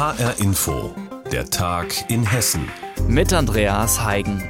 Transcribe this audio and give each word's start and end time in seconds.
HR 0.00 0.40
Info, 0.40 0.94
der 1.30 1.50
Tag 1.50 2.10
in 2.10 2.24
Hessen. 2.24 2.66
Mit 3.06 3.34
Andreas 3.34 4.02
Heigen. 4.02 4.42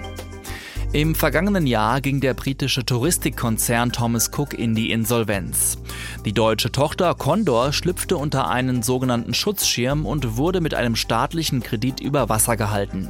Im 0.92 1.17
vergangenen 1.17 1.67
Jahr 1.67 2.00
ging 2.00 2.21
der 2.21 2.34
britische 2.34 2.87
Touristikkonzern 2.87 3.90
Thomas 3.90 4.30
Cook 4.32 4.54
in 4.54 4.76
die 4.76 4.92
Insolvenz. 4.92 5.78
Die 6.24 6.32
deutsche 6.32 6.71
Tochter 6.71 7.16
Condor 7.16 7.72
schlüpfte 7.72 8.16
unter 8.16 8.48
einen 8.48 8.84
sogenannten 8.84 9.34
Schutzschirm 9.34 10.06
und 10.06 10.36
wurde 10.36 10.60
mit 10.60 10.72
einem 10.72 10.94
staatlichen 10.94 11.64
Kredit 11.64 11.98
über 11.98 12.28
Wasser 12.28 12.56
gehalten. 12.56 13.08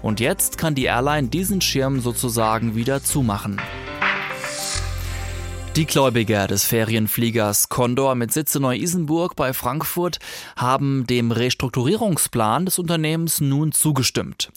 Und 0.00 0.20
jetzt 0.20 0.56
kann 0.56 0.74
die 0.74 0.84
Airline 0.84 1.28
diesen 1.28 1.60
Schirm 1.60 2.00
sozusagen 2.00 2.76
wieder 2.76 3.04
zumachen. 3.04 3.60
Die 5.76 5.86
Gläubiger 5.86 6.46
des 6.46 6.64
Ferienfliegers 6.64 7.68
Condor 7.68 8.14
mit 8.14 8.32
Sitze 8.32 8.60
Neu-Isenburg 8.60 9.34
bei 9.34 9.52
Frankfurt 9.52 10.20
haben 10.54 11.04
dem 11.04 11.32
Restrukturierungsplan 11.32 12.66
des 12.66 12.78
Unternehmens 12.78 13.40
nun 13.40 13.72
zugestimmt. 13.72 14.52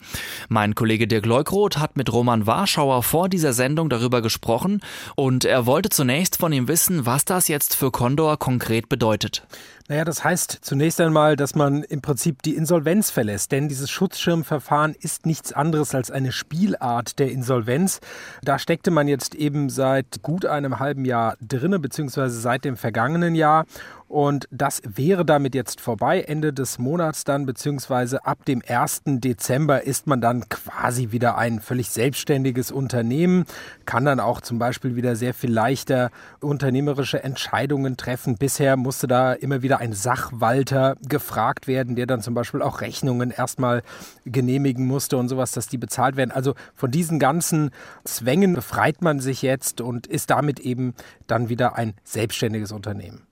Mein 0.47 0.75
Kollege 0.75 1.07
Dirk 1.07 1.25
Leukroth 1.25 1.79
hat 1.79 1.97
mit 1.97 2.13
Roman 2.13 2.45
Warschauer 2.45 3.01
vor 3.01 3.29
dieser 3.29 3.53
Sendung 3.53 3.89
darüber 3.89 4.21
gesprochen 4.21 4.81
und 5.15 5.43
er 5.43 5.65
wollte 5.65 5.89
zunächst 5.89 6.37
von 6.37 6.53
ihm 6.53 6.67
wissen, 6.67 7.07
was 7.07 7.25
das 7.25 7.47
jetzt 7.47 7.75
für 7.75 7.89
Condor 7.89 8.37
konkret 8.37 8.87
bedeutet. 8.87 9.41
Naja, 9.89 10.03
das 10.03 10.21
heißt 10.21 10.59
zunächst 10.63 10.99
einmal, 10.99 11.37
dass 11.37 11.55
man 11.55 11.81
im 11.83 12.01
Prinzip 12.01 12.41
die 12.41 12.55
Insolvenz 12.55 13.09
verlässt, 13.09 13.53
denn 13.53 13.69
dieses 13.69 13.89
Schutzschirmverfahren 13.89 14.93
ist 14.99 15.25
nichts 15.25 15.53
anderes 15.53 15.95
als 15.95 16.11
eine 16.11 16.33
Spielart 16.33 17.19
der 17.19 17.31
Insolvenz. 17.31 18.01
Da 18.43 18.59
steckte 18.59 18.91
man 18.91 19.07
jetzt 19.07 19.33
eben 19.33 19.69
seit 19.69 20.21
gut 20.23 20.45
einem 20.45 20.79
halben 20.79 21.05
Jahr 21.07 21.35
drinne, 21.41 21.79
beziehungsweise 21.79 22.39
seit 22.39 22.65
dem 22.65 22.77
vergangenen 22.77 23.33
Jahr. 23.33 23.65
Und 24.07 24.47
das 24.51 24.81
wäre 24.85 25.25
damit 25.25 25.53
jetzt 25.53 25.81
vorbei, 25.81 26.21
Ende 26.21 26.53
des 26.53 26.79
Monats 26.79 27.25
dann, 27.25 27.45
beziehungsweise 27.45 28.25
ab 28.25 28.45
dem 28.45 28.61
1. 28.65 29.01
Dezember 29.05 29.83
ist 29.83 30.07
man 30.07 30.21
dann 30.21 30.47
quasi 30.47 31.11
wieder 31.11 31.37
ein 31.37 31.59
völlig 31.59 31.89
selbstständiges 31.89 32.71
Unternehmen, 32.71 33.45
kann 33.85 34.05
dann 34.05 34.21
auch 34.21 34.39
zum 34.39 34.59
Beispiel 34.59 34.95
wieder 34.95 35.17
sehr 35.17 35.33
viel 35.33 35.51
leichter 35.51 36.09
unternehmerische 36.39 37.21
Entscheidungen 37.21 37.97
treffen. 37.97 38.37
Bisher 38.37 38.77
musste 38.77 39.07
da 39.07 39.33
immer 39.33 39.61
wieder 39.61 39.79
ein 39.79 39.91
Sachwalter 39.91 40.95
gefragt 41.07 41.67
werden, 41.67 41.97
der 41.97 42.07
dann 42.07 42.21
zum 42.21 42.33
Beispiel 42.33 42.61
auch 42.61 42.79
Rechnungen 42.79 43.31
erstmal 43.31 43.83
genehmigen 44.25 44.87
musste 44.87 45.17
und 45.17 45.27
sowas, 45.27 45.51
dass 45.51 45.67
die 45.67 45.77
bezahlt 45.77 46.15
werden. 46.15 46.31
Also 46.31 46.53
von 46.75 46.91
diesen 46.91 47.19
ganzen 47.19 47.71
Zwängen 48.05 48.53
befreit 48.53 49.01
man 49.01 49.19
sich 49.19 49.41
jetzt 49.41 49.81
und 49.81 50.07
ist 50.07 50.29
damit 50.29 50.61
eben 50.61 50.93
dann 51.27 51.49
wieder 51.49 51.75
ein 51.75 51.93
selbstständiges 52.03 52.71
Unternehmen. 52.71 53.27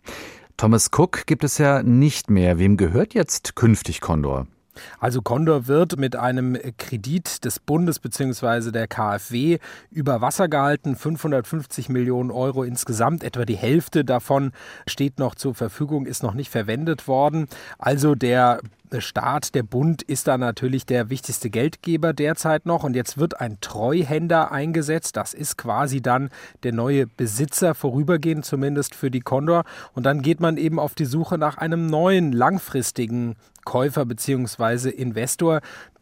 Thomas 0.58 0.90
Cook 0.96 1.26
gibt 1.26 1.44
es 1.44 1.58
ja 1.58 1.84
nicht 1.84 2.30
mehr. 2.30 2.58
Wem 2.58 2.78
gehört 2.78 3.14
jetzt 3.14 3.56
künftig 3.56 4.00
Condor? 4.00 4.48
Also 5.00 5.22
Condor 5.22 5.68
wird 5.68 5.98
mit 5.98 6.16
einem 6.16 6.58
Kredit 6.78 7.46
des 7.46 7.60
Bundes 7.60 8.00
bzw. 8.00 8.72
der 8.72 8.88
KfW 8.88 9.60
über 9.92 10.22
Wasser 10.22 10.48
gehalten, 10.48 10.96
550 10.96 11.90
Millionen 11.90 12.32
Euro 12.32 12.64
insgesamt, 12.64 13.24
etwa 13.24 13.46
die 13.46 13.56
Hälfte 13.56 14.06
davon 14.06 14.52
steht 14.88 15.20
noch 15.20 15.36
zur 15.36 15.56
Verfügung, 15.56 16.06
ist 16.06 16.24
noch 16.24 16.34
nicht 16.34 16.50
verwendet 16.50 17.08
worden. 17.08 17.48
Also 17.78 18.16
der 18.16 18.60
Staat, 19.00 19.56
der 19.56 19.64
Bund 19.64 20.02
ist 20.02 20.28
da 20.28 20.38
natürlich 20.38 20.86
der 20.86 21.10
wichtigste 21.10 21.50
Geldgeber 21.50 22.14
derzeit 22.14 22.66
noch 22.66 22.84
und 22.84 22.96
jetzt 22.96 23.18
wird 23.18 23.40
ein 23.40 23.60
Treuhänder 23.62 24.52
eingesetzt. 24.52 25.18
Das 25.18 25.34
ist 25.34 25.58
quasi 25.58 26.02
dann 26.02 26.30
der 26.64 26.74
neue 26.74 27.08
Besitzer, 27.08 27.76
vorübergehend 27.76 28.46
zumindest 28.46 28.96
für 28.96 29.12
die 29.12 29.22
Condor. 29.22 29.64
Und 29.94 30.06
dann 30.06 30.22
geht 30.22 30.40
man 30.40 30.58
eben 30.58 30.80
auf 30.80 30.96
die 30.96 31.06
Suche 31.06 31.38
nach 31.38 31.58
einem 31.58 31.88
neuen 31.88 32.32
langfristigen 32.32 33.36
Käufer 33.66 34.06
bzw. 34.06 34.90
Investor. 34.90 35.62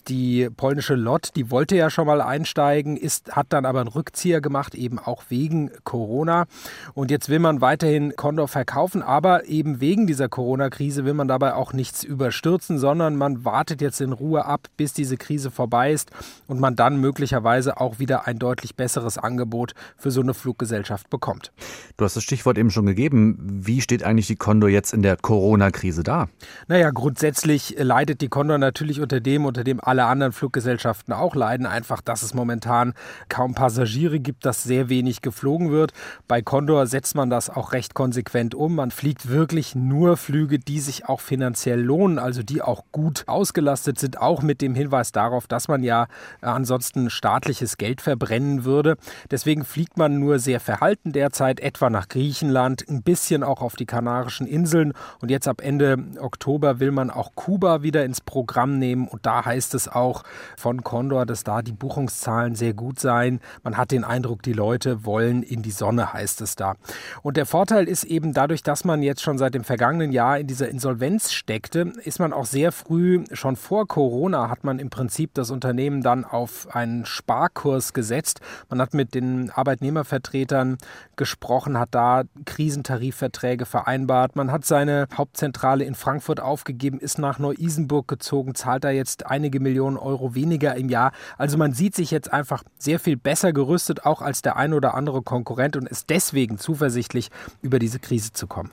Die 0.10 0.50
polnische 0.50 0.96
Lot, 0.96 1.30
die 1.38 1.50
wollte 1.50 1.78
ja 1.78 1.90
schon 1.90 2.08
mal 2.08 2.22
einsteigen, 2.22 2.98
ist, 2.98 3.36
hat 3.36 3.48
dann 3.50 3.66
aber 3.66 3.80
einen 3.80 3.88
Rückzieher 3.88 4.42
gemacht, 4.42 4.76
eben 4.76 5.00
auch 5.00 5.24
wegen 5.30 5.72
Corona. 5.86 6.46
Und 6.94 7.10
jetzt 7.10 7.30
will 7.30 7.40
man 7.40 7.62
weiterhin 7.62 8.16
Condor 8.18 8.50
verkaufen, 8.50 9.02
aber 9.02 9.46
eben 9.46 9.80
wegen 9.80 10.06
dieser 10.06 10.28
Corona-Krise 10.28 11.06
will 11.06 11.14
man 11.14 11.30
dabei 11.30 11.54
auch 11.54 11.72
nichts 11.72 12.04
überstürzen, 12.04 12.80
sondern 12.80 13.16
man 13.16 13.46
wartet 13.46 13.82
jetzt 13.82 14.02
in 14.02 14.12
Ruhe 14.12 14.46
ab, 14.46 14.68
bis 14.76 14.92
diese 14.92 15.16
Krise 15.16 15.52
vorbei 15.52 15.94
ist 15.94 16.12
und 16.48 16.60
man 16.60 16.76
dann 16.76 16.98
möglicherweise 16.98 17.80
auch 17.80 18.00
wieder 18.00 18.28
ein 18.28 18.40
deutlich 18.40 18.76
besseres 18.76 19.18
Angebot 19.18 19.74
für 19.96 20.12
so 20.12 20.20
eine 20.20 20.34
Fluggesellschaft 20.34 21.10
bekommt. 21.10 21.54
Du 21.96 22.04
hast 22.04 22.16
das 22.16 22.24
Stichwort 22.24 22.58
eben 22.58 22.72
schon 22.72 22.86
gegeben. 22.86 23.38
Wie 23.40 23.80
steht 23.80 24.04
eigentlich 24.04 24.28
die 24.28 24.36
Condor 24.36 24.70
jetzt 24.70 24.94
in 24.94 25.02
der 25.02 25.16
Corona-Krise 25.16 26.04
da? 26.04 26.28
Naja, 26.68 26.92
grundsätzlich 26.92 27.76
leidet 27.78 28.20
die 28.20 28.28
Condor 28.28 28.58
natürlich 28.58 29.00
unter 29.00 29.22
dem, 29.22 29.46
unter 29.46 29.64
dem 29.64 29.80
alle 29.80 29.93
anderen 30.02 30.34
Fluggesellschaften 30.34 31.14
auch 31.14 31.36
leiden, 31.36 31.66
einfach, 31.66 32.02
dass 32.02 32.24
es 32.24 32.34
momentan 32.34 32.94
kaum 33.30 33.54
Passagiere 33.54 34.20
gibt, 34.20 34.46
dass 34.46 34.64
sehr 34.64 34.90
wenig 34.90 35.22
geflogen 35.22 35.72
wird. 35.72 35.94
Bei 36.28 36.42
Condor 36.42 36.88
setzt 36.88 37.16
man 37.16 37.30
das 37.30 37.50
auch 37.50 37.72
recht 37.72 37.94
konsequent 37.94 38.56
um. 38.56 38.76
Man 38.76 38.92
fliegt 38.92 39.30
wirklich 39.30 39.76
nur 39.76 40.18
Flüge, 40.18 40.60
die 40.60 40.80
sich 40.80 41.08
auch 41.08 41.22
finanziell 41.22 41.82
lohnen, 41.82 42.20
also 42.20 42.44
die 42.44 42.62
auch 42.62 42.84
gut 42.92 43.24
ausgelastet 43.28 44.00
sind, 44.00 44.20
auch 44.20 44.42
mit 44.42 44.62
dem 44.62 44.76
Hinweis 44.76 45.12
darauf, 45.12 45.48
dass 45.48 45.68
man 45.68 45.84
ja 45.84 46.08
ansonsten 46.42 47.10
staatliches 47.10 47.78
Geld 47.78 48.02
verbrennen 48.02 48.66
würde. 48.66 48.98
Deswegen 49.30 49.64
fliegt 49.64 49.98
man 49.98 50.20
nur 50.20 50.40
sehr 50.40 50.60
verhalten 50.60 51.12
derzeit, 51.12 51.60
etwa 51.60 51.90
nach 51.90 52.08
Griechenland, 52.08 52.86
ein 52.90 53.04
bisschen 53.04 53.44
auch 53.44 53.62
auf 53.62 53.76
die 53.76 53.86
Kanarischen 53.86 54.48
Inseln 54.48 54.94
und 55.20 55.30
jetzt 55.30 55.48
ab 55.48 55.62
Ende 55.62 55.98
Oktober 56.20 56.80
will 56.80 56.92
man 56.92 57.10
auch 57.10 57.36
Kuba 57.36 57.84
wieder 57.84 58.06
ins 58.06 58.22
Programm 58.22 58.80
nehmen 58.80 59.08
und 59.08 59.26
da 59.26 59.46
heißt 59.46 59.74
es, 59.76 59.83
es 59.84 59.88
auch 59.88 60.24
von 60.58 60.84
Condor, 60.84 61.26
dass 61.26 61.44
da 61.44 61.62
die 61.62 61.72
Buchungszahlen 61.72 62.56
sehr 62.56 62.74
gut 62.74 63.00
seien. 63.00 63.40
Man 63.64 63.78
hat 63.78 63.92
den 63.92 64.04
Eindruck, 64.04 64.42
die 64.44 64.54
Leute 64.54 65.06
wollen 65.06 65.44
in 65.44 65.62
die 65.62 65.72
Sonne, 65.72 66.14
heißt 66.14 66.42
es 66.42 66.56
da. 66.56 66.76
Und 67.22 67.38
der 67.38 67.46
Vorteil 67.46 67.88
ist 67.88 68.04
eben 68.04 68.34
dadurch, 68.34 68.64
dass 68.64 68.86
man 68.86 69.04
jetzt 69.04 69.22
schon 69.22 69.38
seit 69.38 69.54
dem 69.54 69.64
vergangenen 69.64 70.12
Jahr 70.12 70.40
in 70.40 70.48
dieser 70.48 70.70
Insolvenz 70.70 71.32
steckte, 71.32 71.94
ist 72.04 72.20
man 72.20 72.34
auch 72.34 72.46
sehr 72.46 72.72
früh, 72.72 73.24
schon 73.32 73.56
vor 73.56 73.88
Corona, 73.88 74.50
hat 74.50 74.64
man 74.64 74.80
im 74.80 74.90
Prinzip 74.90 75.34
das 75.34 75.52
Unternehmen 75.52 76.02
dann 76.02 76.26
auf 76.26 76.74
einen 76.74 77.06
Sparkurs 77.06 77.94
gesetzt. 77.94 78.40
Man 78.70 78.82
hat 78.82 78.94
mit 78.94 79.14
den 79.16 79.52
Arbeitnehmervertretern 79.52 80.78
gesprochen, 81.16 81.78
hat 81.78 81.90
da 81.92 82.24
Krisentarifverträge 82.46 83.66
vereinbart. 83.66 84.36
Man 84.36 84.52
hat 84.52 84.66
seine 84.66 85.08
Hauptzentrale 85.16 85.84
in 85.84 85.96
Frankfurt 85.96 86.40
aufgegeben, 86.40 87.00
ist 87.00 87.20
nach 87.20 87.40
Neu-Isenburg 87.40 88.08
gezogen, 88.08 88.56
zahlt 88.56 88.84
da 88.84 88.90
jetzt 88.90 89.26
einige 89.26 89.60
Millionen 89.60 89.73
Millionen 89.74 89.98
Euro 89.98 90.36
weniger 90.36 90.76
im 90.76 90.88
Jahr. 90.88 91.14
Also 91.40 91.58
man 91.58 91.74
sieht 91.74 91.96
sich 91.96 92.12
jetzt 92.12 92.32
einfach 92.32 92.64
sehr 92.78 93.00
viel 93.00 93.18
besser 93.18 93.54
gerüstet, 93.54 94.06
auch 94.06 94.22
als 94.22 94.44
der 94.44 94.56
ein 94.56 94.72
oder 94.74 94.94
andere 94.94 95.24
Konkurrent 95.24 95.76
und 95.76 95.90
ist 95.90 96.12
deswegen 96.12 96.60
zuversichtlich, 96.60 97.32
über 97.64 97.80
diese 97.80 97.98
Krise 97.98 98.34
zu 98.34 98.46
kommen. 98.46 98.70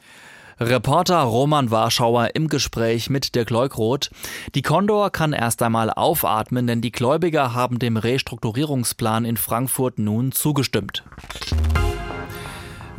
Reporter 0.60 1.20
Roman 1.20 1.70
Warschauer 1.70 2.34
im 2.34 2.48
Gespräch 2.48 3.08
mit 3.08 3.34
Dirk 3.34 3.48
Leukroth. 3.48 4.10
Die 4.54 4.60
Condor 4.60 5.08
kann 5.08 5.32
erst 5.32 5.62
einmal 5.62 5.88
aufatmen, 5.88 6.66
denn 6.66 6.82
die 6.82 6.92
Gläubiger 6.92 7.54
haben 7.54 7.78
dem 7.78 7.96
Restrukturierungsplan 7.96 9.24
in 9.24 9.38
Frankfurt 9.38 9.98
nun 9.98 10.32
zugestimmt. 10.32 11.02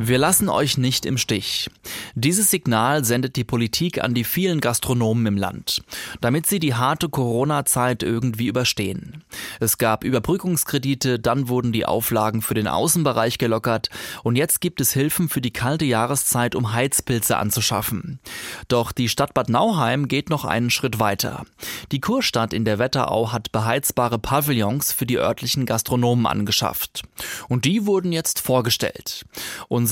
Wir 0.04 0.18
lassen 0.18 0.48
euch 0.48 0.78
nicht 0.78 1.06
im 1.06 1.16
Stich. 1.16 1.70
Dieses 2.16 2.50
Signal 2.50 3.04
sendet 3.04 3.36
die 3.36 3.44
Politik 3.44 4.02
an 4.02 4.14
die 4.14 4.24
vielen 4.24 4.60
Gastronomen 4.60 5.26
im 5.26 5.36
Land, 5.36 5.84
damit 6.20 6.46
sie 6.46 6.58
die 6.58 6.74
harte 6.74 7.08
Corona-Zeit 7.08 8.02
irgendwie 8.02 8.48
überstehen. 8.48 9.22
Es 9.60 9.78
gab 9.78 10.02
Überbrückungskredite, 10.02 11.20
dann 11.20 11.46
wurden 11.46 11.70
die 11.70 11.86
Auflagen 11.86 12.42
für 12.42 12.54
den 12.54 12.66
Außenbereich 12.66 13.38
gelockert 13.38 13.90
und 14.24 14.34
jetzt 14.34 14.60
gibt 14.60 14.80
es 14.80 14.92
Hilfen 14.92 15.28
für 15.28 15.40
die 15.40 15.52
kalte 15.52 15.84
Jahreszeit, 15.84 16.56
um 16.56 16.72
Heizpilze 16.72 17.36
anzuschaffen. 17.36 18.18
Doch 18.66 18.90
die 18.90 19.08
Stadt 19.08 19.34
Bad 19.34 19.50
Nauheim 19.50 20.08
geht 20.08 20.30
noch 20.30 20.44
einen 20.44 20.70
Schritt 20.70 20.98
weiter. 20.98 21.46
Die 21.92 22.00
Kurstadt 22.00 22.52
in 22.52 22.64
der 22.64 22.80
Wetterau 22.80 23.30
hat 23.30 23.52
beheizbare 23.52 24.18
Pavillons 24.18 24.92
für 24.92 25.06
die 25.06 25.18
örtlichen 25.18 25.64
Gastronomen 25.64 26.26
angeschafft. 26.26 27.04
Und 27.48 27.66
die 27.66 27.86
wurden 27.86 28.10
jetzt 28.10 28.40
vorgestellt. 28.40 29.24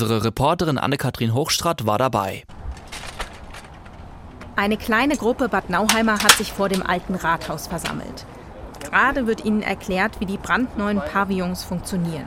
Unsere 0.00 0.24
Reporterin 0.24 0.78
Anne-Kathrin 0.78 1.34
Hochstrat 1.34 1.84
war 1.84 1.98
dabei. 1.98 2.44
Eine 4.56 4.78
kleine 4.78 5.14
Gruppe 5.14 5.50
Bad 5.50 5.68
Nauheimer 5.68 6.14
hat 6.22 6.32
sich 6.32 6.54
vor 6.54 6.70
dem 6.70 6.82
alten 6.82 7.16
Rathaus 7.16 7.66
versammelt. 7.66 8.24
Gerade 8.82 9.26
wird 9.26 9.44
ihnen 9.44 9.60
erklärt, 9.60 10.18
wie 10.18 10.24
die 10.24 10.38
brandneuen 10.38 11.02
Pavillons 11.02 11.64
funktionieren. 11.64 12.24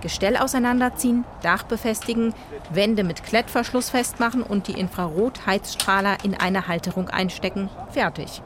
Gestell 0.00 0.36
auseinanderziehen, 0.36 1.24
Dach 1.42 1.62
befestigen, 1.62 2.34
Wände 2.70 3.04
mit 3.04 3.22
Klettverschluss 3.22 3.90
festmachen 3.90 4.42
und 4.42 4.66
die 4.66 4.80
Infrarotheizstrahler 4.80 6.24
in 6.24 6.34
eine 6.34 6.66
Halterung 6.66 7.08
einstecken. 7.08 7.70
Fertig. 7.92 8.42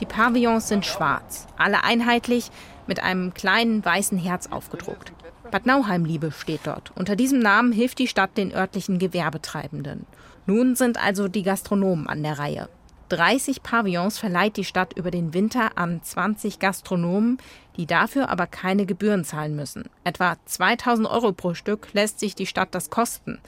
Die 0.00 0.06
Pavillons 0.06 0.68
sind 0.68 0.84
schwarz, 0.84 1.46
alle 1.56 1.84
einheitlich 1.84 2.50
mit 2.86 3.02
einem 3.02 3.32
kleinen 3.32 3.82
weißen 3.82 4.18
Herz 4.18 4.48
aufgedruckt. 4.48 5.14
Bad 5.50 5.66
Nauheim-Liebe 5.66 6.32
steht 6.32 6.60
dort. 6.64 6.92
Unter 6.96 7.16
diesem 7.16 7.38
Namen 7.38 7.72
hilft 7.72 7.98
die 7.98 8.08
Stadt 8.08 8.36
den 8.36 8.52
örtlichen 8.52 8.98
Gewerbetreibenden. 8.98 10.06
Nun 10.46 10.76
sind 10.76 11.02
also 11.02 11.28
die 11.28 11.42
Gastronomen 11.42 12.06
an 12.06 12.22
der 12.22 12.38
Reihe. 12.38 12.68
30 13.10 13.62
Pavillons 13.62 14.18
verleiht 14.18 14.56
die 14.56 14.64
Stadt 14.64 14.94
über 14.96 15.10
den 15.10 15.34
Winter 15.34 15.76
an 15.76 16.02
20 16.02 16.58
Gastronomen, 16.58 17.38
die 17.76 17.86
dafür 17.86 18.30
aber 18.30 18.46
keine 18.46 18.86
Gebühren 18.86 19.24
zahlen 19.24 19.54
müssen. 19.54 19.84
Etwa 20.04 20.36
2000 20.46 21.08
Euro 21.08 21.32
pro 21.32 21.54
Stück 21.54 21.92
lässt 21.92 22.18
sich 22.18 22.34
die 22.34 22.46
Stadt 22.46 22.74
das 22.74 22.90
kosten. 22.90 23.38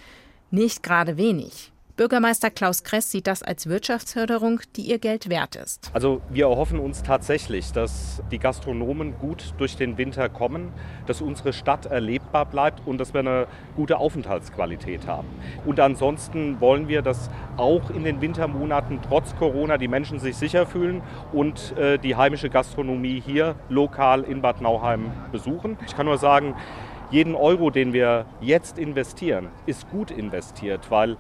Nicht 0.50 0.82
gerade 0.82 1.16
wenig. 1.16 1.72
Bürgermeister 1.96 2.50
Klaus 2.50 2.84
Kress 2.84 3.10
sieht 3.10 3.26
das 3.26 3.42
als 3.42 3.70
Wirtschaftsförderung, 3.70 4.60
die 4.76 4.82
ihr 4.82 4.98
Geld 4.98 5.30
wert 5.30 5.56
ist. 5.56 5.90
Also 5.94 6.20
wir 6.28 6.44
erhoffen 6.44 6.78
uns 6.78 7.02
tatsächlich, 7.02 7.72
dass 7.72 8.22
die 8.30 8.38
Gastronomen 8.38 9.18
gut 9.18 9.54
durch 9.56 9.76
den 9.76 9.96
Winter 9.96 10.28
kommen, 10.28 10.74
dass 11.06 11.22
unsere 11.22 11.54
Stadt 11.54 11.86
erlebbar 11.86 12.44
bleibt 12.44 12.86
und 12.86 12.98
dass 12.98 13.14
wir 13.14 13.20
eine 13.20 13.46
gute 13.76 13.96
Aufenthaltsqualität 13.96 15.06
haben. 15.06 15.28
Und 15.64 15.80
ansonsten 15.80 16.60
wollen 16.60 16.86
wir, 16.86 17.00
dass 17.00 17.30
auch 17.56 17.88
in 17.88 18.04
den 18.04 18.20
Wintermonaten 18.20 19.00
trotz 19.00 19.34
Corona 19.36 19.78
die 19.78 19.88
Menschen 19.88 20.18
sich 20.18 20.36
sicher 20.36 20.66
fühlen 20.66 21.00
und 21.32 21.74
äh, 21.78 21.98
die 21.98 22.14
heimische 22.14 22.50
Gastronomie 22.50 23.22
hier 23.24 23.54
lokal 23.70 24.22
in 24.22 24.42
Bad 24.42 24.60
Nauheim 24.60 25.12
besuchen. 25.32 25.78
Ich 25.86 25.96
kann 25.96 26.04
nur 26.04 26.18
sagen, 26.18 26.56
jeden 27.10 27.34
Euro, 27.34 27.70
den 27.70 27.94
wir 27.94 28.26
jetzt 28.42 28.78
investieren, 28.78 29.48
ist 29.64 29.88
gut 29.88 30.10
investiert, 30.10 30.90
weil 30.90 31.16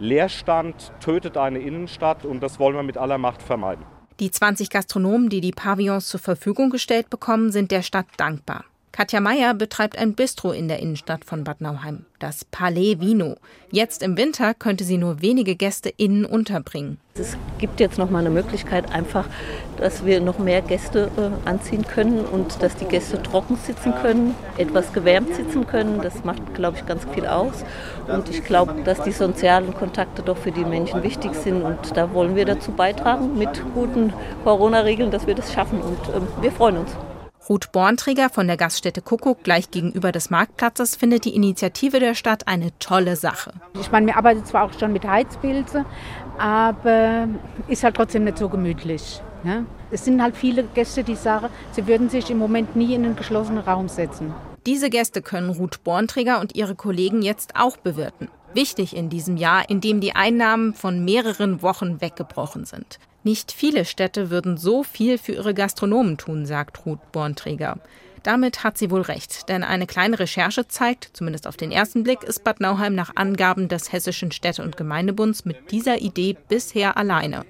Leerstand 0.00 0.92
tötet 1.00 1.36
eine 1.36 1.58
Innenstadt 1.58 2.24
und 2.24 2.42
das 2.42 2.58
wollen 2.58 2.74
wir 2.74 2.82
mit 2.82 2.96
aller 2.96 3.18
Macht 3.18 3.42
vermeiden. 3.42 3.84
Die 4.18 4.30
20 4.30 4.70
Gastronomen, 4.70 5.28
die 5.28 5.42
die 5.42 5.52
Pavillons 5.52 6.08
zur 6.08 6.20
Verfügung 6.20 6.70
gestellt 6.70 7.10
bekommen, 7.10 7.52
sind 7.52 7.70
der 7.70 7.82
Stadt 7.82 8.06
dankbar. 8.16 8.64
Katja 8.92 9.20
Meyer 9.20 9.54
betreibt 9.54 9.96
ein 9.96 10.14
Bistro 10.14 10.50
in 10.50 10.66
der 10.66 10.80
Innenstadt 10.80 11.24
von 11.24 11.44
Bad 11.44 11.60
Nauheim, 11.60 12.06
das 12.18 12.44
Palais 12.44 12.98
Vino. 12.98 13.36
Jetzt 13.70 14.02
im 14.02 14.16
Winter 14.16 14.52
könnte 14.52 14.82
sie 14.82 14.98
nur 14.98 15.22
wenige 15.22 15.54
Gäste 15.54 15.90
innen 15.96 16.24
unterbringen. 16.24 16.98
Es 17.14 17.36
gibt 17.58 17.78
jetzt 17.78 17.98
noch 17.98 18.10
mal 18.10 18.18
eine 18.18 18.30
Möglichkeit, 18.30 18.90
einfach, 18.92 19.28
dass 19.76 20.04
wir 20.04 20.20
noch 20.20 20.40
mehr 20.40 20.60
Gäste 20.60 21.08
äh, 21.16 21.48
anziehen 21.48 21.86
können 21.86 22.24
und 22.24 22.62
dass 22.62 22.74
die 22.76 22.84
Gäste 22.84 23.22
trocken 23.22 23.56
sitzen 23.56 23.94
können, 24.02 24.34
etwas 24.58 24.92
gewärmt 24.92 25.36
sitzen 25.36 25.68
können. 25.68 26.00
Das 26.02 26.24
macht, 26.24 26.54
glaube 26.54 26.78
ich, 26.78 26.84
ganz 26.84 27.06
viel 27.14 27.26
aus. 27.26 27.64
Und 28.08 28.28
ich 28.28 28.42
glaube, 28.42 28.82
dass 28.82 29.02
die 29.02 29.12
sozialen 29.12 29.72
Kontakte 29.72 30.22
doch 30.22 30.36
für 30.36 30.50
die 30.52 30.64
Menschen 30.64 31.04
wichtig 31.04 31.34
sind. 31.34 31.62
Und 31.62 31.96
da 31.96 32.12
wollen 32.12 32.34
wir 32.34 32.44
dazu 32.44 32.72
beitragen 32.72 33.38
mit 33.38 33.62
guten 33.72 34.12
Corona-Regeln, 34.42 35.12
dass 35.12 35.28
wir 35.28 35.36
das 35.36 35.52
schaffen. 35.52 35.80
Und 35.80 36.08
äh, 36.08 36.42
wir 36.42 36.50
freuen 36.50 36.78
uns. 36.78 36.90
Ruth 37.48 37.72
Bornträger 37.72 38.28
von 38.28 38.46
der 38.46 38.56
Gaststätte 38.56 39.00
Kuckuck 39.00 39.42
gleich 39.42 39.70
gegenüber 39.70 40.12
des 40.12 40.30
Marktplatzes 40.30 40.94
findet 40.94 41.24
die 41.24 41.34
Initiative 41.34 41.98
der 41.98 42.14
Stadt 42.14 42.46
eine 42.46 42.70
tolle 42.78 43.16
Sache. 43.16 43.52
Ich 43.80 43.90
meine, 43.90 44.06
wir 44.06 44.16
arbeiten 44.16 44.44
zwar 44.44 44.64
auch 44.64 44.78
schon 44.78 44.92
mit 44.92 45.06
Heizpilze, 45.06 45.84
aber 46.38 47.28
ist 47.66 47.82
halt 47.82 47.96
trotzdem 47.96 48.24
nicht 48.24 48.38
so 48.38 48.48
gemütlich. 48.48 49.22
Ja? 49.42 49.64
Es 49.90 50.04
sind 50.04 50.22
halt 50.22 50.36
viele 50.36 50.64
Gäste, 50.64 51.02
die 51.02 51.16
sagen, 51.16 51.48
sie 51.72 51.86
würden 51.86 52.10
sich 52.10 52.30
im 52.30 52.38
Moment 52.38 52.76
nie 52.76 52.94
in 52.94 53.04
einen 53.04 53.16
geschlossenen 53.16 53.64
Raum 53.64 53.88
setzen. 53.88 54.34
Diese 54.66 54.90
Gäste 54.90 55.22
können 55.22 55.50
Ruth 55.50 55.82
Bornträger 55.82 56.40
und 56.40 56.54
ihre 56.54 56.74
Kollegen 56.74 57.22
jetzt 57.22 57.56
auch 57.56 57.78
bewirten. 57.78 58.28
Wichtig 58.52 58.94
in 58.94 59.08
diesem 59.08 59.36
Jahr, 59.36 59.70
in 59.70 59.80
dem 59.80 60.00
die 60.00 60.14
Einnahmen 60.14 60.74
von 60.74 61.04
mehreren 61.04 61.62
Wochen 61.62 62.00
weggebrochen 62.00 62.66
sind. 62.66 62.98
Nicht 63.22 63.52
viele 63.52 63.84
Städte 63.84 64.30
würden 64.30 64.56
so 64.56 64.82
viel 64.82 65.18
für 65.18 65.32
ihre 65.32 65.52
Gastronomen 65.52 66.16
tun, 66.16 66.46
sagt 66.46 66.86
Ruth 66.86 67.12
Bornträger. 67.12 67.78
Damit 68.22 68.64
hat 68.64 68.76
sie 68.76 68.90
wohl 68.90 69.02
recht, 69.02 69.48
denn 69.48 69.62
eine 69.62 69.86
kleine 69.86 70.18
Recherche 70.18 70.68
zeigt, 70.68 71.10
zumindest 71.14 71.46
auf 71.46 71.56
den 71.56 71.72
ersten 71.72 72.02
Blick, 72.02 72.22
ist 72.22 72.44
Bad 72.44 72.60
Nauheim 72.60 72.94
nach 72.94 73.16
Angaben 73.16 73.68
des 73.68 73.92
Hessischen 73.92 74.30
Städte- 74.30 74.62
und 74.62 74.76
Gemeindebunds 74.76 75.44
mit 75.44 75.70
dieser 75.70 76.00
Idee 76.00 76.36
bisher 76.48 76.96
alleine. 76.96 77.44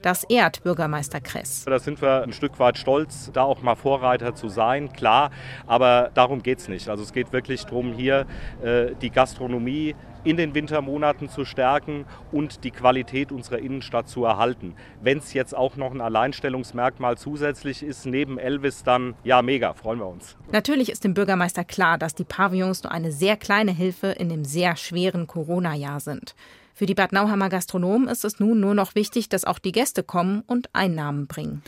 Das 0.00 0.24
ehrt 0.24 0.64
Bürgermeister 0.64 1.20
Kress. 1.20 1.64
Da 1.64 1.78
sind 1.78 2.02
wir 2.02 2.24
ein 2.24 2.32
Stück 2.32 2.58
weit 2.58 2.76
stolz, 2.76 3.30
da 3.32 3.42
auch 3.42 3.62
mal 3.62 3.76
Vorreiter 3.76 4.34
zu 4.34 4.48
sein, 4.48 4.92
klar. 4.92 5.30
Aber 5.68 6.10
darum 6.14 6.42
geht 6.42 6.58
es 6.58 6.66
nicht. 6.66 6.88
Also 6.88 7.04
es 7.04 7.12
geht 7.12 7.32
wirklich 7.32 7.64
darum, 7.64 7.92
hier 7.92 8.26
äh, 8.64 8.96
die 9.00 9.10
Gastronomie 9.10 9.94
in 10.24 10.36
den 10.36 10.54
Wintermonaten 10.54 11.28
zu 11.28 11.44
stärken 11.44 12.04
und 12.30 12.64
die 12.64 12.70
Qualität 12.70 13.32
unserer 13.32 13.58
Innenstadt 13.58 14.08
zu 14.08 14.24
erhalten. 14.24 14.74
Wenn 15.00 15.18
es 15.18 15.32
jetzt 15.32 15.56
auch 15.56 15.76
noch 15.76 15.92
ein 15.92 16.00
Alleinstellungsmerkmal 16.00 17.16
zusätzlich 17.18 17.82
ist, 17.82 18.06
neben 18.06 18.38
Elvis, 18.38 18.84
dann 18.84 19.14
ja, 19.24 19.42
mega, 19.42 19.74
freuen 19.74 19.98
wir 19.98 20.06
uns. 20.06 20.36
Natürlich 20.50 20.90
ist 20.90 21.04
dem 21.04 21.14
Bürgermeister 21.14 21.64
klar, 21.64 21.98
dass 21.98 22.14
die 22.14 22.24
Pavillons 22.24 22.82
nur 22.82 22.92
eine 22.92 23.12
sehr 23.12 23.36
kleine 23.36 23.72
Hilfe 23.72 24.08
in 24.08 24.28
dem 24.28 24.44
sehr 24.44 24.76
schweren 24.76 25.26
Corona-Jahr 25.26 26.00
sind. 26.00 26.34
Für 26.74 26.86
die 26.86 26.94
Bad 26.94 27.12
Nauheimer 27.12 27.50
Gastronomen 27.50 28.08
ist 28.08 28.24
es 28.24 28.40
nun 28.40 28.58
nur 28.58 28.74
noch 28.74 28.94
wichtig, 28.94 29.28
dass 29.28 29.44
auch 29.44 29.58
die 29.58 29.72
Gäste 29.72 30.02
kommen 30.02 30.42
und 30.46 30.70
Einnahmen 30.72 31.26
bringen. 31.26 31.62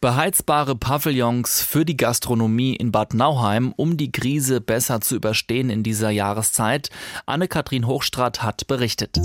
Beheizbare 0.00 0.76
Pavillons 0.76 1.60
für 1.60 1.84
die 1.84 1.96
Gastronomie 1.96 2.76
in 2.76 2.92
Bad 2.92 3.14
Nauheim, 3.14 3.72
um 3.74 3.96
die 3.96 4.12
Krise 4.12 4.60
besser 4.60 5.00
zu 5.00 5.16
überstehen 5.16 5.70
in 5.70 5.82
dieser 5.82 6.10
Jahreszeit. 6.10 6.90
Anne-Kathrin 7.26 7.84
Hochstrat 7.84 8.40
hat 8.40 8.68
berichtet. 8.68 9.18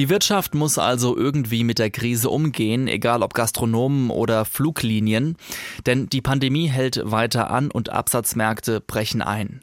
Die 0.00 0.08
Wirtschaft 0.08 0.54
muss 0.54 0.78
also 0.78 1.14
irgendwie 1.14 1.62
mit 1.62 1.78
der 1.78 1.90
Krise 1.90 2.30
umgehen, 2.30 2.88
egal 2.88 3.22
ob 3.22 3.34
Gastronomen 3.34 4.08
oder 4.08 4.46
Fluglinien, 4.46 5.36
denn 5.84 6.08
die 6.08 6.22
Pandemie 6.22 6.68
hält 6.68 7.02
weiter 7.04 7.50
an 7.50 7.70
und 7.70 7.90
Absatzmärkte 7.90 8.80
brechen 8.80 9.20
ein. 9.20 9.60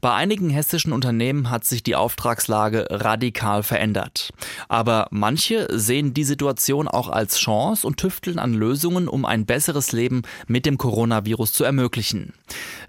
Bei 0.00 0.12
einigen 0.12 0.48
hessischen 0.48 0.92
Unternehmen 0.92 1.50
hat 1.50 1.64
sich 1.64 1.82
die 1.82 1.96
Auftragslage 1.96 2.86
radikal 2.88 3.64
verändert. 3.64 4.30
Aber 4.68 5.08
manche 5.10 5.66
sehen 5.76 6.14
die 6.14 6.22
Situation 6.22 6.86
auch 6.86 7.08
als 7.08 7.38
Chance 7.38 7.84
und 7.84 7.96
tüfteln 7.96 8.38
an 8.38 8.54
Lösungen, 8.54 9.08
um 9.08 9.24
ein 9.24 9.44
besseres 9.44 9.90
Leben 9.90 10.22
mit 10.46 10.66
dem 10.66 10.78
Coronavirus 10.78 11.52
zu 11.52 11.64
ermöglichen. 11.64 12.32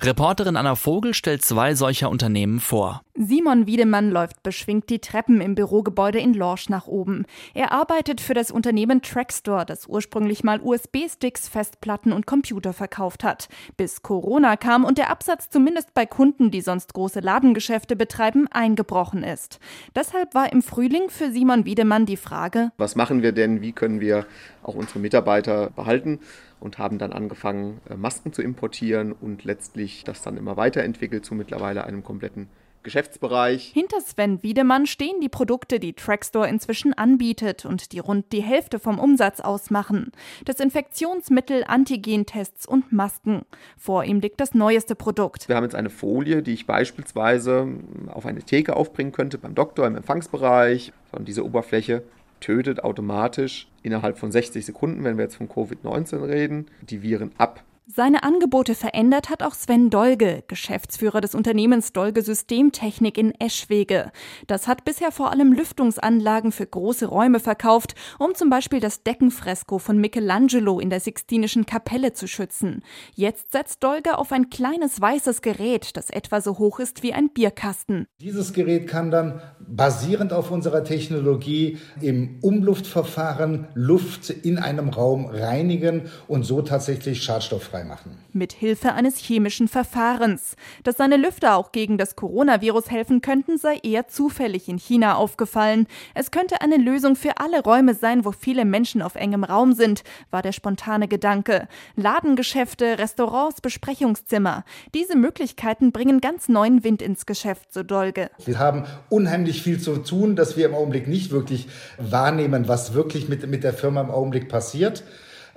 Reporterin 0.01 0.55
Anna 0.55 0.75
Vogel 0.75 1.15
stellt 1.15 1.43
zwei 1.43 1.73
solcher 1.73 2.11
Unternehmen 2.11 2.59
vor. 2.59 3.01
Simon 3.13 3.67
Wiedemann 3.67 4.09
läuft 4.09 4.41
beschwingt 4.41 4.89
die 4.89 4.99
Treppen 4.99 5.41
im 5.41 5.53
Bürogebäude 5.53 6.19
in 6.19 6.33
Lorsch 6.33 6.69
nach 6.69 6.87
oben. 6.91 7.25
Er 7.53 7.71
arbeitet 7.71 8.21
für 8.21 8.33
das 8.33 8.51
Unternehmen 8.51 9.01
Trackstore, 9.01 9.65
das 9.65 9.87
ursprünglich 9.87 10.43
mal 10.43 10.59
USB-Sticks, 10.61 11.47
Festplatten 11.47 12.11
und 12.11 12.27
Computer 12.27 12.73
verkauft 12.73 13.23
hat. 13.23 13.47
Bis 13.77 14.01
Corona 14.01 14.57
kam 14.57 14.83
und 14.83 14.97
der 14.97 15.09
Absatz 15.09 15.49
zumindest 15.49 15.93
bei 15.93 16.05
Kunden, 16.05 16.51
die 16.51 16.61
sonst 16.61 16.93
große 16.93 17.21
Ladengeschäfte 17.21 17.95
betreiben, 17.95 18.47
eingebrochen 18.51 19.23
ist. 19.23 19.59
Deshalb 19.95 20.35
war 20.35 20.51
im 20.51 20.61
Frühling 20.61 21.09
für 21.09 21.31
Simon 21.31 21.65
Wiedemann 21.65 22.05
die 22.05 22.17
Frage, 22.17 22.71
was 22.77 22.95
machen 22.95 23.21
wir 23.21 23.31
denn, 23.31 23.61
wie 23.61 23.71
können 23.71 24.01
wir 24.01 24.25
auch 24.63 24.75
unsere 24.75 24.99
Mitarbeiter 24.99 25.71
behalten? 25.71 26.19
und 26.61 26.77
haben 26.77 26.99
dann 26.99 27.11
angefangen, 27.11 27.81
äh, 27.89 27.95
Masken 27.95 28.31
zu 28.31 28.41
importieren 28.41 29.11
und 29.11 29.43
letztlich 29.43 30.03
das 30.03 30.21
dann 30.21 30.37
immer 30.37 30.55
weiterentwickelt 30.55 31.25
zu 31.25 31.35
mittlerweile 31.35 31.83
einem 31.83 32.03
kompletten 32.03 32.47
Geschäftsbereich. 32.83 33.71
Hinter 33.73 34.01
Sven 34.01 34.43
Wiedemann 34.43 34.85
stehen 34.85 35.21
die 35.21 35.29
Produkte, 35.29 35.79
die 35.79 35.93
Trackstore 35.93 36.47
inzwischen 36.47 36.93
anbietet 36.93 37.65
und 37.65 37.91
die 37.91 37.99
rund 37.99 38.31
die 38.31 38.41
Hälfte 38.41 38.79
vom 38.79 38.99
Umsatz 38.99 39.39
ausmachen. 39.39 40.11
Desinfektionsmittel, 40.47 41.63
Antigentests 41.67 42.65
und 42.65 42.91
Masken. 42.91 43.43
Vor 43.77 44.03
ihm 44.03 44.19
liegt 44.19 44.39
das 44.39 44.53
neueste 44.53 44.95
Produkt. 44.95 45.47
Wir 45.47 45.55
haben 45.55 45.63
jetzt 45.63 45.75
eine 45.75 45.89
Folie, 45.89 46.41
die 46.41 46.53
ich 46.53 46.65
beispielsweise 46.65 47.67
auf 48.07 48.25
eine 48.25 48.43
Theke 48.43 48.75
aufbringen 48.75 49.11
könnte 49.11 49.37
beim 49.37 49.55
Doktor 49.55 49.87
im 49.87 49.95
Empfangsbereich. 49.95 50.93
Und 51.11 51.27
diese 51.27 51.45
Oberfläche 51.45 52.03
tötet 52.39 52.83
automatisch 52.83 53.67
innerhalb 53.83 54.17
von 54.17 54.31
60 54.31 54.65
Sekunden, 54.65 55.03
wenn 55.03 55.17
wir 55.17 55.23
jetzt 55.23 55.35
von 55.35 55.47
Covid-19 55.47 56.27
reden, 56.27 56.67
die 56.81 57.01
Viren 57.01 57.31
ab. 57.37 57.63
Seine 57.87 58.23
Angebote 58.23 58.75
verändert 58.75 59.29
hat 59.29 59.41
auch 59.41 59.55
Sven 59.55 59.89
Dolge, 59.89 60.43
Geschäftsführer 60.47 61.19
des 61.19 61.33
Unternehmens 61.35 61.91
Dolge 61.91 62.21
Systemtechnik 62.21 63.17
in 63.17 63.33
Eschwege. 63.39 64.11
Das 64.45 64.67
hat 64.67 64.85
bisher 64.85 65.11
vor 65.11 65.31
allem 65.31 65.51
Lüftungsanlagen 65.51 66.51
für 66.51 66.65
große 66.65 67.07
Räume 67.07 67.39
verkauft, 67.39 67.95
um 68.19 68.35
zum 68.35 68.49
Beispiel 68.49 68.79
das 68.79 69.03
Deckenfresko 69.03 69.79
von 69.79 69.97
Michelangelo 69.97 70.79
in 70.79 70.91
der 70.91 70.99
Sixtinischen 70.99 71.65
Kapelle 71.65 72.13
zu 72.13 72.27
schützen. 72.27 72.83
Jetzt 73.15 73.51
setzt 73.51 73.83
Dolge 73.83 74.17
auf 74.19 74.31
ein 74.31 74.49
kleines 74.49 75.01
weißes 75.01 75.41
Gerät, 75.41 75.97
das 75.97 76.11
etwa 76.11 76.39
so 76.39 76.59
hoch 76.59 76.79
ist 76.79 77.03
wie 77.03 77.13
ein 77.13 77.29
Bierkasten. 77.29 78.05
Dieses 78.21 78.53
Gerät 78.53 78.87
kann 78.87 79.11
dann 79.11 79.41
basierend 79.75 80.33
auf 80.33 80.51
unserer 80.51 80.83
Technologie 80.83 81.77
im 82.01 82.37
Umluftverfahren 82.41 83.67
Luft 83.73 84.29
in 84.29 84.57
einem 84.57 84.89
Raum 84.89 85.25
reinigen 85.25 86.03
und 86.27 86.43
so 86.43 86.61
tatsächlich 86.61 87.23
schadstofffrei 87.23 87.83
machen. 87.83 88.17
Mit 88.33 88.53
Hilfe 88.53 88.93
eines 88.93 89.17
chemischen 89.17 89.67
Verfahrens. 89.67 90.55
Dass 90.83 90.97
seine 90.97 91.17
Lüfter 91.17 91.55
auch 91.55 91.71
gegen 91.71 91.97
das 91.97 92.15
Coronavirus 92.15 92.91
helfen 92.91 93.21
könnten, 93.21 93.57
sei 93.57 93.77
eher 93.83 94.07
zufällig 94.07 94.67
in 94.67 94.77
China 94.77 95.15
aufgefallen. 95.15 95.87
Es 96.13 96.31
könnte 96.31 96.61
eine 96.61 96.77
Lösung 96.77 97.15
für 97.15 97.37
alle 97.37 97.63
Räume 97.63 97.93
sein, 97.93 98.25
wo 98.25 98.31
viele 98.31 98.65
Menschen 98.65 99.01
auf 99.01 99.15
engem 99.15 99.43
Raum 99.43 99.73
sind, 99.73 100.03
war 100.31 100.41
der 100.41 100.51
spontane 100.51 101.07
Gedanke. 101.07 101.67
Ladengeschäfte, 101.95 102.99
Restaurants, 102.99 103.61
Besprechungszimmer. 103.61 104.65
Diese 104.93 105.15
Möglichkeiten 105.15 105.91
bringen 105.91 106.19
ganz 106.19 106.49
neuen 106.49 106.83
Wind 106.83 107.01
ins 107.01 107.25
Geschäft, 107.25 107.73
so 107.73 107.83
Dolge. 107.83 108.29
Wir 108.45 108.59
haben 108.59 108.85
unheimlich 109.09 109.60
unheimlich 109.61 109.63
viel 109.63 109.79
zu 109.79 109.97
tun, 109.97 110.35
dass 110.35 110.57
wir 110.57 110.65
im 110.65 110.75
Augenblick 110.75 111.07
nicht 111.07 111.31
wirklich 111.31 111.67
wahrnehmen, 111.97 112.67
was 112.67 112.93
wirklich 112.93 113.29
mit, 113.29 113.47
mit 113.47 113.63
der 113.63 113.73
Firma 113.73 114.01
im 114.01 114.11
Augenblick 114.11 114.49
passiert. 114.49 115.03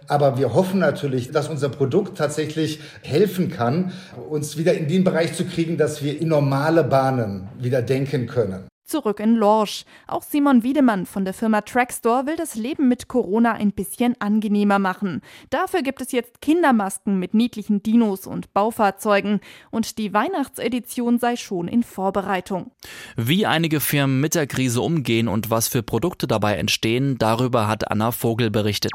Aber 0.06 0.37
wir 0.37 0.52
hoffen 0.52 0.80
natürlich, 0.80 1.30
dass 1.30 1.49
unser 1.49 1.70
Produkt 1.70 2.18
tatsächlich 2.18 2.80
helfen 3.02 3.50
kann, 3.50 3.92
uns 4.28 4.58
wieder 4.58 4.75
in 4.75 4.87
den 4.87 5.02
Bereich 5.02 5.32
zu 5.32 5.46
kriegen, 5.46 5.78
dass 5.78 6.02
wir 6.02 6.20
in 6.20 6.28
normale 6.28 6.84
Bahnen 6.84 7.49
wieder 7.58 7.80
denken 7.80 8.26
können. 8.26 8.68
Zurück 8.84 9.18
in 9.18 9.36
Lorsch. 9.36 9.84
Auch 10.06 10.22
Simon 10.22 10.62
Wiedemann 10.62 11.06
von 11.06 11.24
der 11.24 11.32
Firma 11.32 11.62
Trackstore 11.62 12.26
will 12.26 12.36
das 12.36 12.54
Leben 12.54 12.86
mit 12.88 13.08
Corona 13.08 13.52
ein 13.52 13.72
bisschen 13.72 14.14
angenehmer 14.20 14.78
machen. 14.78 15.22
Dafür 15.48 15.82
gibt 15.82 16.02
es 16.02 16.12
jetzt 16.12 16.42
Kindermasken 16.42 17.18
mit 17.18 17.32
niedlichen 17.32 17.82
Dinos 17.82 18.26
und 18.26 18.52
Baufahrzeugen. 18.52 19.40
Und 19.70 19.96
die 19.96 20.12
Weihnachtsedition 20.12 21.18
sei 21.18 21.36
schon 21.36 21.66
in 21.66 21.82
Vorbereitung. 21.82 22.72
Wie 23.16 23.46
einige 23.46 23.80
Firmen 23.80 24.20
mit 24.20 24.34
der 24.34 24.46
Krise 24.46 24.82
umgehen 24.82 25.28
und 25.28 25.50
was 25.50 25.68
für 25.68 25.82
Produkte 25.82 26.26
dabei 26.26 26.56
entstehen, 26.56 27.16
darüber 27.18 27.66
hat 27.68 27.90
Anna 27.90 28.12
Vogel 28.12 28.50
berichtet. 28.50 28.92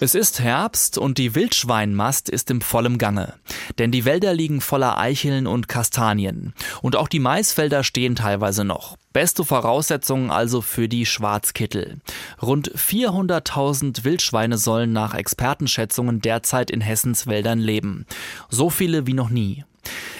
Es 0.00 0.14
ist 0.14 0.38
Herbst 0.38 0.96
und 0.96 1.18
die 1.18 1.34
Wildschweinmast 1.34 2.28
ist 2.28 2.52
im 2.52 2.60
vollem 2.60 2.98
Gange. 2.98 3.34
Denn 3.78 3.90
die 3.90 4.04
Wälder 4.04 4.32
liegen 4.32 4.60
voller 4.60 4.96
Eicheln 4.96 5.48
und 5.48 5.66
Kastanien. 5.66 6.54
Und 6.82 6.94
auch 6.94 7.08
die 7.08 7.18
Maisfelder 7.18 7.82
stehen 7.82 8.14
teilweise 8.14 8.64
noch. 8.64 8.96
Beste 9.12 9.44
Voraussetzungen 9.44 10.30
also 10.30 10.60
für 10.60 10.88
die 10.88 11.04
Schwarzkittel. 11.04 11.98
Rund 12.40 12.70
400.000 12.72 14.04
Wildschweine 14.04 14.56
sollen 14.56 14.92
nach 14.92 15.14
Expertenschätzungen 15.14 16.20
derzeit 16.20 16.70
in 16.70 16.80
Hessens 16.80 17.26
Wäldern 17.26 17.58
leben. 17.58 18.06
So 18.50 18.70
viele 18.70 19.08
wie 19.08 19.14
noch 19.14 19.30
nie. 19.30 19.64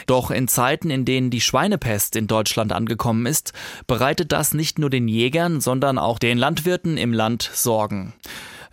Doch 0.06 0.32
in 0.32 0.48
Zeiten, 0.48 0.90
in 0.90 1.04
denen 1.04 1.30
die 1.30 1.40
Schweinepest 1.40 2.16
in 2.16 2.26
Deutschland 2.26 2.72
angekommen 2.72 3.26
ist, 3.26 3.52
bereitet 3.86 4.32
das 4.32 4.54
nicht 4.54 4.80
nur 4.80 4.90
den 4.90 5.06
Jägern, 5.06 5.60
sondern 5.60 5.98
auch 5.98 6.18
den 6.18 6.36
Landwirten 6.36 6.96
im 6.96 7.12
Land 7.12 7.48
Sorgen. 7.54 8.14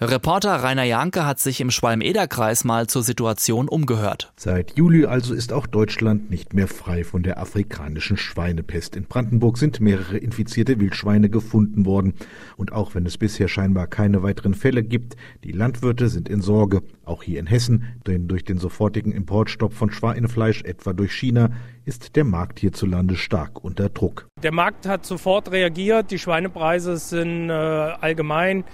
Reporter 0.01 0.61
Rainer 0.61 0.83
Janke 0.83 1.25
hat 1.25 1.39
sich 1.39 1.61
im 1.61 1.71
Schwalm-Eder-Kreis 1.71 2.65
mal 2.65 2.85
zur 2.87 3.01
Situation 3.01 3.69
umgehört. 3.69 4.33
Seit 4.35 4.77
Juli 4.77 5.05
also 5.05 5.33
ist 5.33 5.53
auch 5.53 5.67
Deutschland 5.67 6.29
nicht 6.29 6.53
mehr 6.53 6.67
frei 6.67 7.05
von 7.05 7.23
der 7.23 7.39
afrikanischen 7.39 8.17
Schweinepest. 8.17 8.97
In 8.97 9.05
Brandenburg 9.05 9.57
sind 9.57 9.79
mehrere 9.79 10.17
infizierte 10.17 10.81
Wildschweine 10.81 11.29
gefunden 11.29 11.85
worden. 11.85 12.13
Und 12.57 12.73
auch 12.73 12.93
wenn 12.93 13.05
es 13.05 13.17
bisher 13.17 13.47
scheinbar 13.47 13.87
keine 13.87 14.21
weiteren 14.21 14.53
Fälle 14.53 14.83
gibt, 14.83 15.15
die 15.45 15.53
Landwirte 15.53 16.09
sind 16.09 16.27
in 16.27 16.41
Sorge. 16.41 16.81
Auch 17.05 17.23
hier 17.23 17.39
in 17.39 17.47
Hessen, 17.47 18.01
denn 18.05 18.27
durch 18.27 18.43
den 18.43 18.57
sofortigen 18.57 19.13
Importstopp 19.13 19.73
von 19.73 19.91
Schweinefleisch, 19.91 20.63
etwa 20.63 20.91
durch 20.91 21.13
China, 21.13 21.51
ist 21.85 22.17
der 22.17 22.25
Markt 22.25 22.59
hierzulande 22.59 23.15
stark 23.15 23.63
unter 23.63 23.87
Druck. 23.87 24.27
Der 24.43 24.51
Markt 24.51 24.87
hat 24.87 25.05
sofort 25.05 25.51
reagiert. 25.51 26.11
Die 26.11 26.19
Schweinepreise 26.19 26.97
sind 26.97 27.49
äh, 27.49 27.53
allgemein 27.53 28.65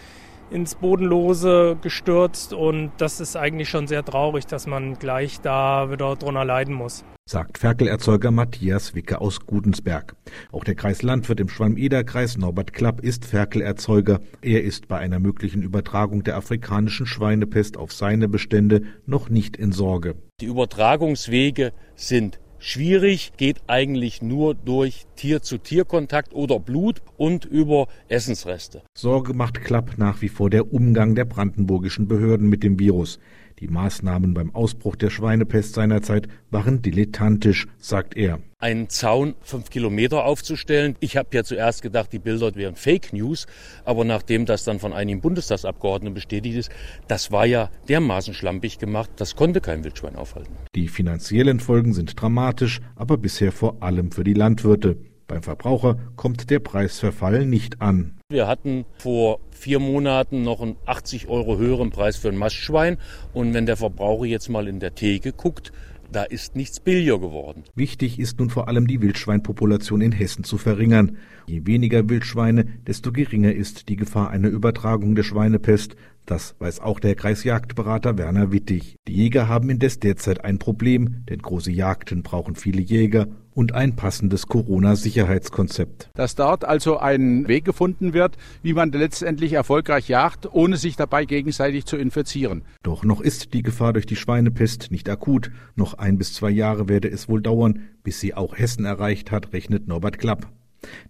ins 0.51 0.75
Bodenlose 0.75 1.77
gestürzt 1.81 2.53
und 2.53 2.91
das 2.97 3.19
ist 3.19 3.35
eigentlich 3.35 3.69
schon 3.69 3.87
sehr 3.87 4.03
traurig, 4.03 4.45
dass 4.45 4.67
man 4.67 4.99
gleich 4.99 5.39
da 5.41 5.89
wieder 5.89 6.15
drunter 6.15 6.45
leiden 6.45 6.75
muss. 6.75 7.05
Sagt 7.25 7.59
Ferkelerzeuger 7.59 8.29
Matthias 8.29 8.93
Wicke 8.93 9.21
aus 9.21 9.39
Gudensberg. 9.45 10.15
Auch 10.51 10.65
der 10.65 10.75
Kreis 10.75 11.01
Landwirt 11.01 11.39
im 11.39 11.47
Schwalm-Eder-Kreis 11.47 12.37
Norbert 12.37 12.73
Klapp 12.73 12.99
ist 12.99 13.23
Ferkelerzeuger. 13.23 14.19
Er 14.41 14.63
ist 14.63 14.89
bei 14.89 14.97
einer 14.97 15.19
möglichen 15.19 15.61
Übertragung 15.61 16.23
der 16.25 16.35
afrikanischen 16.35 17.05
Schweinepest 17.05 17.77
auf 17.77 17.93
seine 17.93 18.27
Bestände 18.27 18.81
noch 19.05 19.29
nicht 19.29 19.55
in 19.55 19.71
Sorge. 19.71 20.15
Die 20.41 20.47
Übertragungswege 20.47 21.71
sind 21.95 22.40
schwierig, 22.61 23.33
geht 23.35 23.61
eigentlich 23.67 24.21
nur 24.21 24.55
durch 24.55 25.05
Tier-zu-Tier-Kontakt 25.17 26.33
oder 26.33 26.59
Blut 26.59 27.01
und 27.17 27.43
über 27.43 27.87
Essensreste. 28.07 28.83
Sorge 28.93 29.33
macht 29.33 29.61
Klapp 29.61 29.97
nach 29.97 30.21
wie 30.21 30.29
vor 30.29 30.49
der 30.49 30.71
Umgang 30.73 31.15
der 31.15 31.25
brandenburgischen 31.25 32.07
Behörden 32.07 32.47
mit 32.47 32.63
dem 32.63 32.79
Virus. 32.79 33.19
Die 33.59 33.67
Maßnahmen 33.67 34.33
beim 34.33 34.55
Ausbruch 34.55 34.95
der 34.95 35.09
Schweinepest 35.09 35.73
seinerzeit 35.73 36.27
waren 36.49 36.81
dilettantisch, 36.81 37.67
sagt 37.77 38.15
er. 38.15 38.39
Einen 38.61 38.89
Zaun 38.89 39.33
fünf 39.41 39.71
Kilometer 39.71 40.23
aufzustellen. 40.23 40.95
Ich 40.99 41.17
habe 41.17 41.29
ja 41.33 41.43
zuerst 41.43 41.81
gedacht, 41.81 42.13
die 42.13 42.19
Bilder 42.19 42.53
wären 42.53 42.75
Fake 42.75 43.11
News, 43.11 43.47
aber 43.85 44.05
nachdem 44.05 44.45
das 44.45 44.63
dann 44.63 44.79
von 44.79 44.93
einigen 44.93 45.19
Bundestagsabgeordneten 45.19 46.13
bestätigt 46.13 46.55
ist, 46.55 46.71
das 47.07 47.31
war 47.31 47.47
ja 47.47 47.71
dermaßen 47.89 48.35
schlampig 48.35 48.77
gemacht, 48.77 49.09
das 49.15 49.35
konnte 49.35 49.61
kein 49.61 49.83
Wildschwein 49.83 50.15
aufhalten. 50.15 50.55
Die 50.75 50.89
finanziellen 50.89 51.59
Folgen 51.59 51.93
sind 51.93 52.21
dramatisch, 52.21 52.81
aber 52.95 53.17
bisher 53.17 53.51
vor 53.51 53.81
allem 53.81 54.11
für 54.11 54.23
die 54.23 54.35
Landwirte. 54.35 54.95
Beim 55.25 55.41
Verbraucher 55.41 55.97
kommt 56.17 56.49
der 56.49 56.59
Preisverfall 56.59 57.45
nicht 57.45 57.81
an. 57.81 58.19
Wir 58.29 58.47
hatten 58.47 58.85
vor 58.97 59.39
vier 59.49 59.79
Monaten 59.79 60.43
noch 60.43 60.61
einen 60.61 60.75
80 60.85 61.29
Euro 61.29 61.57
höheren 61.57 61.89
Preis 61.89 62.17
für 62.17 62.27
ein 62.27 62.35
Mastschwein. 62.35 62.97
Und 63.33 63.53
wenn 63.53 63.65
der 63.65 63.77
Verbraucher 63.77 64.25
jetzt 64.25 64.49
mal 64.49 64.67
in 64.67 64.81
der 64.81 64.93
Theke 64.93 65.31
guckt, 65.31 65.71
da 66.11 66.23
ist 66.23 66.55
nichts 66.55 66.79
billiger 66.79 67.19
geworden. 67.19 67.63
Wichtig 67.75 68.19
ist 68.19 68.39
nun 68.39 68.49
vor 68.49 68.67
allem 68.67 68.87
die 68.87 69.01
Wildschweinpopulation 69.01 70.01
in 70.01 70.11
Hessen 70.11 70.43
zu 70.43 70.57
verringern. 70.57 71.17
Je 71.47 71.65
weniger 71.65 72.09
Wildschweine, 72.09 72.65
desto 72.85 73.11
geringer 73.11 73.53
ist 73.53 73.89
die 73.89 73.95
Gefahr 73.95 74.29
einer 74.29 74.49
Übertragung 74.49 75.15
der 75.15 75.23
Schweinepest. 75.23 75.95
Das 76.25 76.55
weiß 76.59 76.79
auch 76.79 76.99
der 76.99 77.15
Kreisjagdberater 77.15 78.17
Werner 78.17 78.51
Wittig. 78.51 78.95
Die 79.07 79.13
Jäger 79.13 79.47
haben 79.47 79.69
indes 79.69 79.99
derzeit 79.99 80.45
ein 80.45 80.59
Problem, 80.59 81.25
denn 81.29 81.41
große 81.41 81.71
Jagden 81.71 82.23
brauchen 82.23 82.55
viele 82.55 82.81
Jäger 82.81 83.27
und 83.53 83.73
ein 83.73 83.95
passendes 83.95 84.47
Corona-Sicherheitskonzept. 84.47 86.09
Dass 86.13 86.35
dort 86.35 86.63
also 86.63 86.97
ein 86.97 87.47
Weg 87.47 87.65
gefunden 87.65 88.13
wird, 88.13 88.37
wie 88.63 88.73
man 88.73 88.91
letztendlich 88.91 89.53
erfolgreich 89.53 90.07
jagt, 90.07 90.47
ohne 90.51 90.77
sich 90.77 90.95
dabei 90.95 91.25
gegenseitig 91.25 91.85
zu 91.85 91.97
infizieren. 91.97 92.63
Doch 92.83 93.03
noch 93.03 93.19
ist 93.19 93.53
die 93.53 93.63
Gefahr 93.63 93.93
durch 93.93 94.05
die 94.05 94.15
Schweinepest 94.15 94.91
nicht 94.91 95.09
akut. 95.09 95.51
Noch 95.75 95.95
ein 95.95 96.17
bis 96.17 96.33
zwei 96.33 96.49
Jahre 96.49 96.87
werde 96.87 97.09
es 97.09 97.27
wohl 97.27 97.41
dauern, 97.41 97.81
bis 98.03 98.19
sie 98.19 98.33
auch 98.33 98.57
Hessen 98.57 98.85
erreicht 98.85 99.31
hat, 99.31 99.53
rechnet 99.53 99.87
Norbert 99.87 100.17
Klapp. 100.17 100.47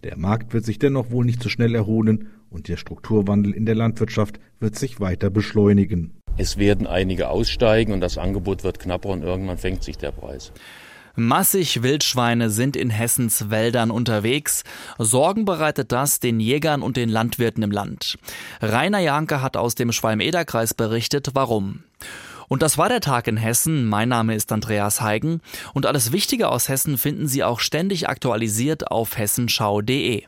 Der 0.04 0.18
Markt 0.18 0.52
wird 0.52 0.64
sich 0.64 0.78
dennoch 0.78 1.10
wohl 1.10 1.24
nicht 1.24 1.42
so 1.42 1.48
schnell 1.48 1.74
erholen 1.74 2.28
und 2.52 2.68
der 2.68 2.76
Strukturwandel 2.76 3.52
in 3.52 3.66
der 3.66 3.74
Landwirtschaft 3.74 4.38
wird 4.60 4.76
sich 4.76 5.00
weiter 5.00 5.30
beschleunigen. 5.30 6.12
Es 6.36 6.56
werden 6.56 6.86
einige 6.86 7.28
aussteigen 7.28 7.92
und 7.92 8.00
das 8.00 8.18
Angebot 8.18 8.64
wird 8.64 8.78
knapper 8.78 9.10
und 9.10 9.22
irgendwann 9.22 9.58
fängt 9.58 9.82
sich 9.82 9.98
der 9.98 10.12
Preis. 10.12 10.52
Massig 11.14 11.82
Wildschweine 11.82 12.48
sind 12.48 12.74
in 12.74 12.88
Hessens 12.88 13.50
Wäldern 13.50 13.90
unterwegs. 13.90 14.64
Sorgen 14.98 15.44
bereitet 15.44 15.92
das 15.92 16.20
den 16.20 16.40
Jägern 16.40 16.80
und 16.80 16.96
den 16.96 17.10
Landwirten 17.10 17.62
im 17.62 17.70
Land. 17.70 18.18
Rainer 18.62 19.00
Janke 19.00 19.42
hat 19.42 19.58
aus 19.58 19.74
dem 19.74 19.92
Schwalm-Eder-Kreis 19.92 20.72
berichtet, 20.72 21.30
warum. 21.34 21.82
Und 22.48 22.62
das 22.62 22.78
war 22.78 22.88
der 22.88 23.00
Tag 23.00 23.28
in 23.28 23.36
Hessen. 23.36 23.86
Mein 23.86 24.08
Name 24.08 24.34
ist 24.34 24.52
Andreas 24.52 25.02
Heigen 25.02 25.40
und 25.74 25.84
alles 25.84 26.12
Wichtige 26.12 26.48
aus 26.48 26.70
Hessen 26.70 26.96
finden 26.96 27.26
Sie 27.26 27.44
auch 27.44 27.60
ständig 27.60 28.08
aktualisiert 28.08 28.90
auf 28.90 29.18
hessenschau.de. 29.18 30.24